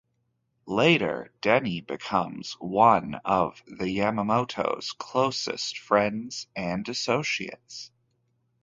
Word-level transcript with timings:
Later, 0.65 1.31
Denny 1.41 1.79
becomes 1.81 2.53
one 2.53 3.21
of 3.23 3.61
the 3.67 3.85
Yamamoto's 3.85 4.93
closest 4.93 5.77
friends 5.77 6.47
and 6.55 6.89
associates. 6.89 7.91